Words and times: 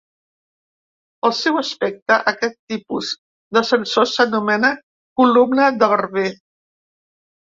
Pel 1.25 1.33
seu 1.39 1.59
aspecte, 1.61 2.17
aquest 2.31 2.57
tipus 2.73 3.11
de 3.59 3.63
sensor 3.73 4.09
s'anomena 4.13 4.73
"columna 5.23 5.69
de 5.83 5.91
barber". 5.97 6.29